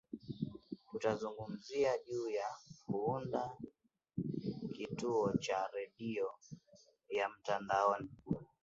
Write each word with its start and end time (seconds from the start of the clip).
tutazungumzia 0.91 1.97
juu 1.97 2.29
ya 2.29 2.47
kuunda 2.85 3.57
kituo 4.73 5.37
cha 5.37 5.67
redio 5.73 6.31
ya 7.09 7.29
mtandaoni 7.29 8.09